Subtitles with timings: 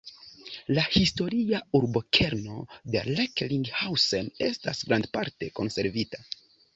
[0.77, 2.55] La historia urbokerno
[2.95, 6.23] de Recklinghausen estas grandparte konservita.